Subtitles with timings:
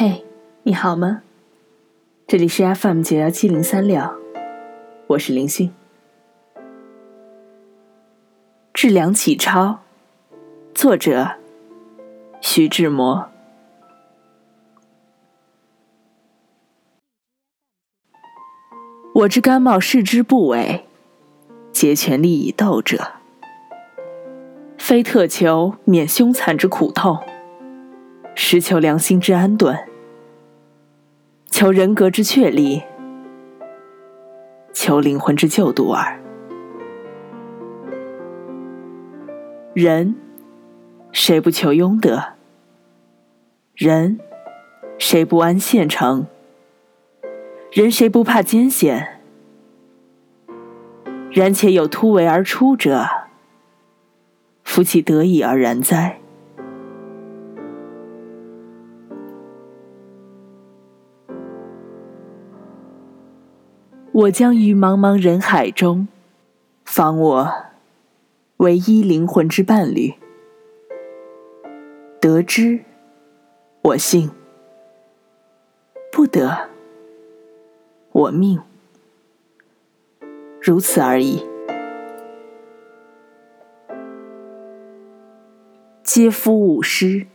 [0.00, 0.24] 嘿
[0.62, 1.22] 你好吗？
[2.28, 4.00] 这里是 FM 九幺七零三六，
[5.08, 5.74] 我是林讯。
[8.72, 9.80] 致梁启超，
[10.72, 11.32] 作者
[12.40, 13.28] 徐志摩。
[19.16, 20.86] 我之甘冒视之不为，
[21.72, 23.14] 竭全力以斗者，
[24.78, 27.18] 非特求免凶残之苦痛，
[28.40, 29.76] 实求良心之安顿，
[31.50, 32.84] 求人格之确立，
[34.72, 36.20] 求灵魂之救度耳。
[39.74, 40.14] 人，
[41.10, 42.22] 谁不求庸德？
[43.74, 44.20] 人，
[44.98, 46.24] 谁不安现成？
[47.72, 49.20] 人谁不怕艰险？
[51.32, 53.04] 然且有突围而出者，
[54.62, 56.20] 夫其得已而然哉？
[64.12, 66.08] 我将于茫茫人海中，
[66.84, 67.52] 访我
[68.56, 70.14] 唯一灵魂之伴侣，
[72.20, 72.80] 得之，
[73.82, 74.30] 我幸；
[76.10, 76.68] 不得。
[78.10, 78.58] 我命，
[80.60, 81.46] 如此而已。
[86.02, 87.26] 嗟夫吾师，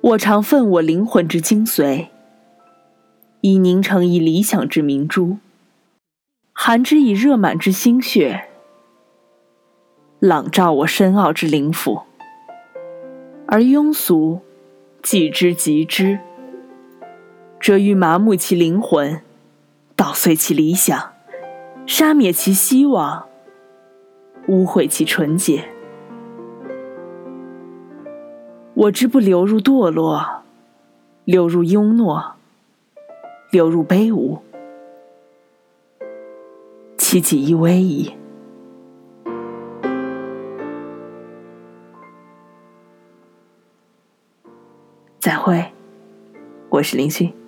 [0.00, 2.08] 我常奋我灵魂之精髓，
[3.42, 5.38] 以凝成一理想之明珠，
[6.52, 8.44] 含之以热满之心血，
[10.20, 12.02] 朗照我深奥之灵府，
[13.48, 14.42] 而庸俗
[15.02, 16.20] 既之极之，
[17.60, 19.20] 则欲麻木其灵魂。
[19.96, 21.12] 捣碎其理想，
[21.84, 23.26] 杀灭其希望，
[24.46, 25.68] 污秽其纯洁。
[28.74, 30.44] 我之不流入堕落，
[31.24, 32.34] 流入庸懦，
[33.52, 34.38] 流入卑污，
[36.96, 38.10] 其己亦危矣。
[45.20, 45.70] 再会，
[46.70, 47.41] 我是林讯。